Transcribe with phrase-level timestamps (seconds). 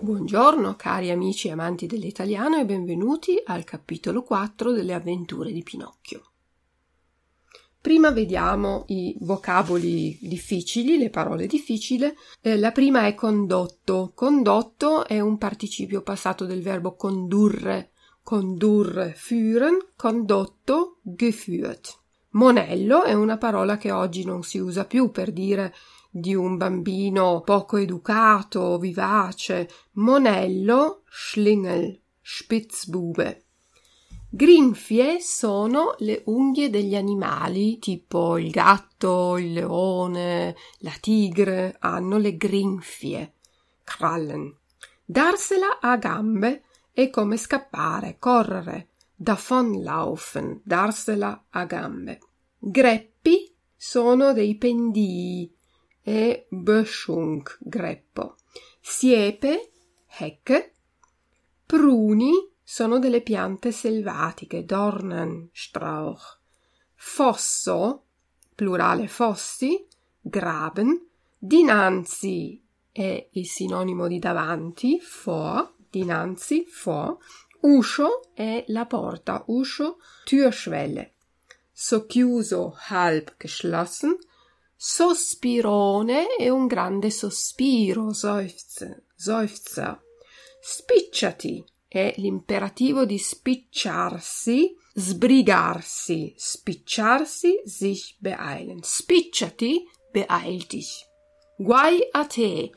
[0.00, 6.22] Buongiorno cari amici e amanti dell'italiano e benvenuti al capitolo 4 delle avventure di Pinocchio.
[7.80, 12.12] Prima vediamo i vocaboli difficili, le parole difficili.
[12.42, 14.12] Eh, la prima è condotto.
[14.14, 17.92] Condotto è un participio passato del verbo condurre,
[18.22, 21.98] condurre, führen, condotto, geführt.
[22.32, 25.72] Monello è una parola che oggi non si usa più per dire
[26.10, 29.68] di un bambino poco educato, vivace.
[29.92, 33.44] Monello, Schlingel, Spitzbube.
[34.30, 42.36] Grinfie sono le unghie degli animali, tipo il gatto, il leone, la tigre, hanno le
[42.36, 43.32] grinfie.
[43.84, 44.54] Krallen.
[45.02, 52.18] Darsela a gambe è come scappare, correre, davonlaufen, darsela a gambe.
[52.58, 55.56] Greppi sono dei pendii
[56.08, 58.36] e Böschung, greppo.
[58.80, 59.72] Siepe,
[60.06, 60.72] Hecke.
[61.66, 62.32] Pruni
[62.64, 66.38] sono delle piante selvatiche, Dornenstrauch.
[66.94, 68.04] Fosso,
[68.54, 69.86] plurale fossi,
[70.18, 70.98] Graben,
[71.36, 77.18] dinanzi è il sinonimo di davanti, vor, dinanzi, vor,
[77.60, 81.12] uscio è la porta, uscio, Türschwelle,
[81.70, 84.16] socchiuso, halb geschlossen,
[84.80, 90.00] sospirone è un grande sospiro, seufzer, seufzer,
[90.60, 98.80] spicciati è l'imperativo di spicciarsi, sbrigarsi, spicciarsi, sich beeilen.
[98.82, 101.06] Spicciati, beeil dich.
[101.56, 102.70] Guai a te.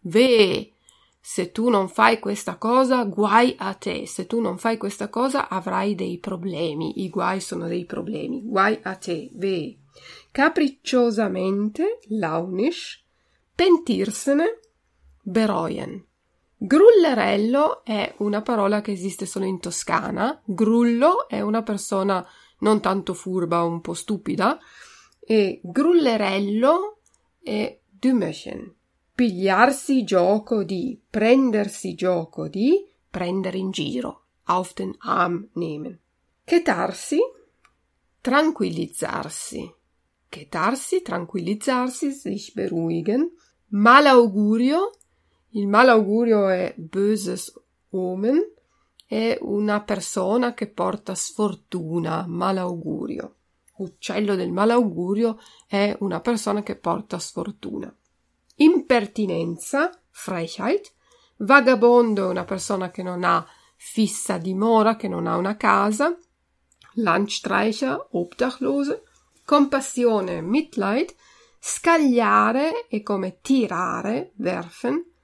[0.00, 0.72] Ve.
[1.20, 4.06] Se tu non fai questa cosa, guai a te.
[4.06, 7.04] Se tu non fai questa cosa, avrai dei problemi.
[7.04, 8.42] I guai sono dei problemi.
[8.42, 9.30] Guai a te.
[9.32, 9.78] Ve.
[10.30, 13.04] Capricciosamente, launisch,
[13.54, 14.60] pentirsene,
[15.22, 16.04] bereuen.
[16.58, 20.40] Grullerello è una parola che esiste solo in Toscana.
[20.44, 22.26] Grullo è una persona
[22.60, 24.58] non tanto furba, un po' stupida.
[25.20, 26.98] E grullerello
[27.42, 28.74] è Dümmerchen.
[29.14, 34.24] Pigliarsi gioco di, prendersi gioco di, prendere in giro.
[34.44, 35.98] Auf den Arm nehmen.
[36.44, 37.18] Chetarsi,
[38.20, 39.74] tranquillizzarsi.
[40.28, 43.30] Chetarsi, tranquillizzarsi, sich beruhigen.
[43.68, 44.92] Malaugurio,
[45.50, 47.52] il malaugurio è böses
[47.90, 48.52] omen,
[49.06, 53.34] è una persona che porta sfortuna, malaugurio.
[53.76, 57.94] Uccello del malaugurio è una persona che porta sfortuna.
[58.56, 60.92] Impertinenza, Frechheit.
[61.38, 66.16] Vagabondo è una persona che non ha fissa dimora, che non ha una casa.
[66.94, 69.02] Landstreicher, Obdachlose.
[69.46, 71.14] Compassione, Mitleid.
[71.58, 75.14] Scagliare è come tirare, werfen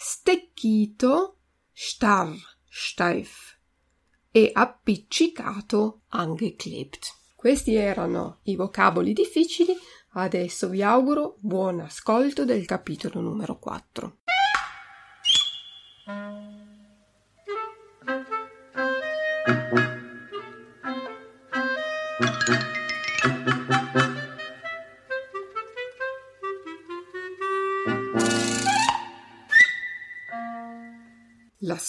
[0.00, 1.38] stecchito,
[1.72, 2.36] starr,
[2.68, 3.58] steif
[4.30, 7.16] e appiccicato, angeklebt.
[7.34, 9.76] Questi erano i vocaboli difficili,
[10.12, 14.18] adesso vi auguro buon ascolto del capitolo numero 4.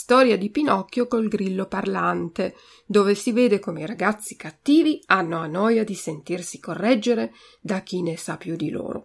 [0.10, 2.56] Storia di Pinocchio col grillo parlante,
[2.88, 7.32] dove si vede come i ragazzi cattivi hanno a noia di sentirsi correggere
[7.62, 9.04] da chi ne sa più di loro.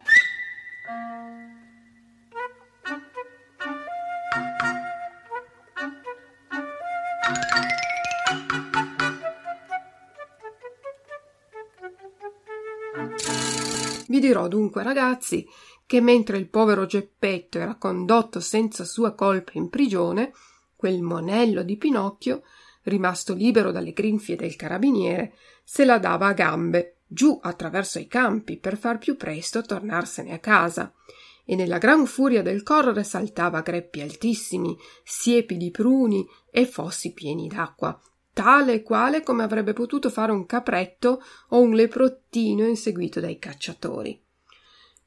[14.07, 15.47] Vi dirò dunque, ragazzi,
[15.85, 20.33] che mentre il povero Geppetto era condotto senza sua colpa in prigione,
[20.85, 22.43] quel monello di Pinocchio,
[22.83, 25.33] rimasto libero dalle grinfie del carabiniere,
[25.65, 30.39] se la dava a gambe, giù attraverso i campi, per far più presto tornarsene a
[30.41, 30.93] casa,
[31.47, 37.49] e nella gran furia del correre saltava greppi altissimi, siepi di pruni e fossi pieni
[37.49, 37.99] d'acqua,
[38.35, 44.23] tale e quale come avrebbe potuto fare un capretto o un leprottino inseguito dai cacciatori.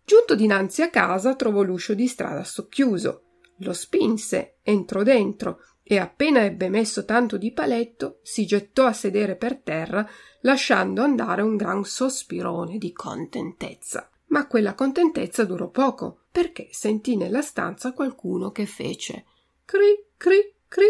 [0.03, 3.26] Giunto dinanzi a casa trovò l'uscio di strada socchiuso,
[3.59, 9.37] lo spinse, entrò dentro e appena ebbe messo tanto di paletto, si gettò a sedere
[9.37, 10.07] per terra,
[10.41, 14.09] lasciando andare un gran sospirone di contentezza.
[14.27, 19.25] Ma quella contentezza durò poco, perché sentì nella stanza qualcuno che fece
[19.63, 20.87] cri cri cri.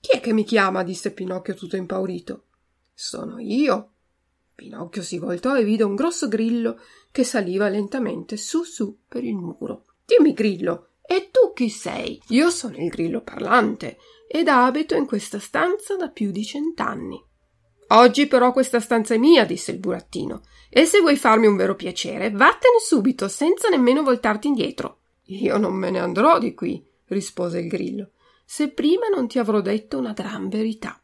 [0.00, 0.82] Chi è che mi chiama?
[0.82, 2.44] disse Pinocchio tutto impaurito.
[2.92, 3.92] Sono io.
[4.54, 6.80] Pinocchio si voltò e vide un grosso grillo
[7.10, 9.84] che saliva lentamente su su per il muro.
[10.04, 12.20] Dimmi, grillo, E tu chi sei?
[12.28, 17.22] Io sono il grillo parlante ed abito in questa stanza da più di cent'anni.
[17.88, 21.76] Oggi però questa stanza è mia, disse il burattino, e se vuoi farmi un vero
[21.76, 25.00] piacere, vattene subito, senza nemmeno voltarti indietro.
[25.26, 28.12] Io non me ne andrò di qui, rispose il grillo,
[28.44, 31.00] se prima non ti avrò detto una gran verità.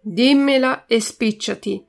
[0.00, 1.84] Dimmela e spicciati.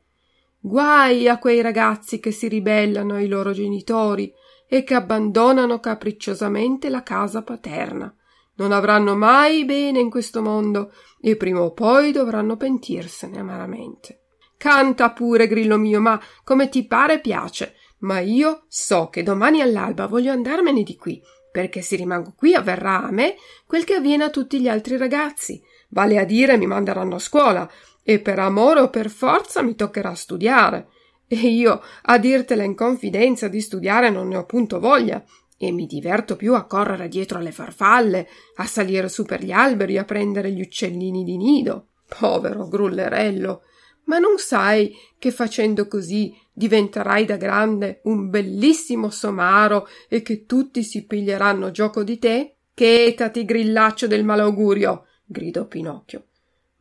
[0.60, 4.34] Guai a quei ragazzi che si ribellano ai loro genitori
[4.76, 8.14] e che abbandonano capricciosamente la casa paterna.
[8.56, 10.92] Non avranno mai bene in questo mondo
[11.22, 14.24] e prima o poi dovranno pentirsene amaramente.
[14.58, 17.76] Canta pure, grillo mio, ma come ti pare piace.
[18.00, 21.22] Ma io so che domani all'alba voglio andarmene di qui,
[21.54, 23.36] perché se rimango qui avverrà a me
[23.66, 25.62] quel che avviene a tutti gli altri ragazzi.
[25.90, 27.70] Vale a dire mi manderanno a scuola
[28.04, 30.90] e per amore o per forza mi toccherà studiare.
[31.28, 35.24] E io, a dirtela in confidenza, di studiare non ne ho punto voglia,
[35.58, 39.98] e mi diverto più a correre dietro alle farfalle, a salire su per gli alberi,
[39.98, 41.88] a prendere gli uccellini di nido.
[42.08, 43.62] Povero grullerello.
[44.06, 50.84] Ma non sai che facendo così diventerai da grande un bellissimo somaro e che tutti
[50.84, 52.58] si piglieranno gioco di te?
[52.74, 55.06] Chetati, grillaccio del malaugurio!
[55.26, 56.28] gridò Pinocchio.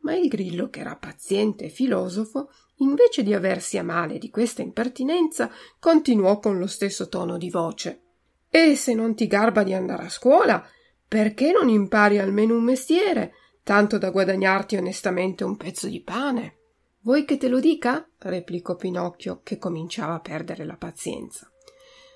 [0.01, 4.61] Ma il grillo, che era paziente e filosofo, invece di aversi a male di questa
[4.61, 5.49] impertinenza,
[5.79, 8.01] continuò con lo stesso tono di voce.
[8.49, 10.65] E se non ti garba di andare a scuola,
[11.07, 13.33] perché non impari almeno un mestiere,
[13.63, 16.57] tanto da guadagnarti onestamente un pezzo di pane?
[17.01, 18.07] Vuoi che te lo dica?
[18.17, 21.49] replicò Pinocchio, che cominciava a perdere la pazienza.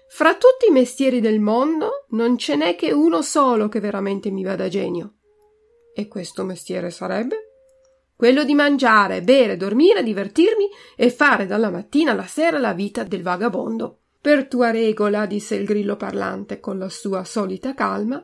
[0.07, 4.44] Fra tutti i mestieri del mondo non ce n'è che uno solo che veramente mi
[4.44, 5.13] va da genio.
[5.94, 7.48] E questo mestiere sarebbe?
[8.19, 10.68] Quello di mangiare, bere, dormire, divertirmi
[10.98, 14.00] e fare dalla mattina alla sera la vita del vagabondo.
[14.19, 18.21] Per tua regola, disse il grillo parlante con la sua solita calma,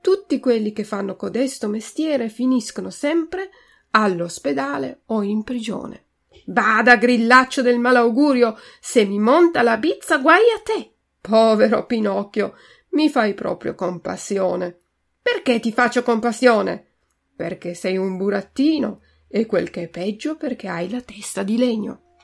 [0.00, 3.50] tutti quelli che fanno codesto mestiere finiscono sempre
[3.90, 6.04] all'ospedale o in prigione.
[6.44, 10.92] Bada, grillaccio del malaugurio, se mi monta la bizza, guai a te.
[11.20, 12.54] Povero Pinocchio,
[12.90, 14.78] mi fai proprio compassione.
[15.20, 16.86] Perché ti faccio compassione?
[17.34, 19.00] Perché sei un burattino
[19.36, 22.18] e quel che è peggio perché hai la testa di legno.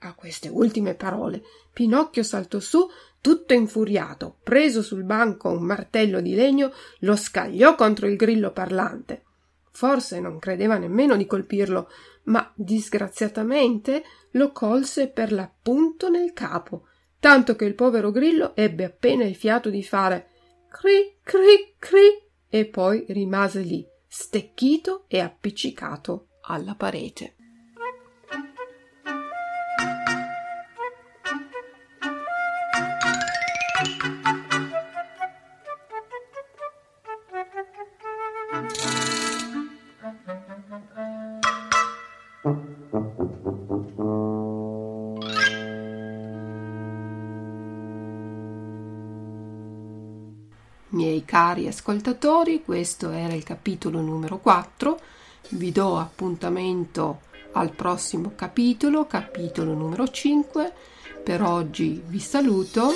[0.00, 2.88] A queste ultime parole Pinocchio saltò su
[3.20, 9.24] tutto infuriato, preso sul banco un martello di legno, lo scagliò contro il grillo parlante.
[9.70, 11.90] Forse non credeva nemmeno di colpirlo,
[12.24, 16.86] ma disgraziatamente lo colse per l'appunto nel capo,
[17.20, 20.30] tanto che il povero grillo ebbe appena il fiato di fare
[20.70, 22.18] cri cri cri
[22.48, 27.34] e poi rimase lì, stecchito e appiccicato alla parete.
[50.88, 54.98] Miei cari ascoltatori, questo era il capitolo numero 4.
[55.50, 57.20] Vi do appuntamento
[57.52, 60.72] al prossimo capitolo, capitolo numero 5.
[61.22, 62.90] Per oggi vi saluto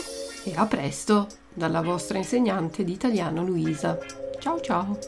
[0.45, 3.99] e a presto dalla vostra insegnante di italiano Luisa.
[4.39, 4.99] Ciao ciao!